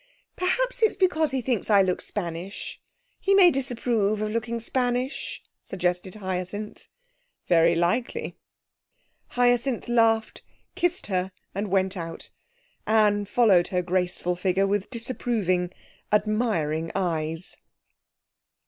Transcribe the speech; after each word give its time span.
'Perhaps 0.35 0.81
it's 0.81 0.95
because 0.95 1.29
he 1.29 1.43
thinks 1.43 1.69
I 1.69 1.83
look 1.83 2.01
Spanish. 2.01 2.81
He 3.19 3.35
may 3.35 3.51
disapprove 3.51 4.19
of 4.19 4.31
looking 4.31 4.59
Spanish,' 4.59 5.43
suggested 5.63 6.15
Hyacinth. 6.15 6.87
'Very 7.47 7.75
likely.' 7.75 8.35
Hyacinth 9.37 9.87
laughed, 9.87 10.41
kissed 10.73 11.05
her, 11.05 11.31
and 11.53 11.67
went 11.69 11.95
out. 11.95 12.31
Anne 12.87 13.25
followed 13.25 13.67
her 13.67 13.83
graceful 13.83 14.35
figure 14.35 14.65
with 14.65 14.89
disapproving, 14.89 15.71
admiring 16.11 16.91
eyes. 16.95 17.55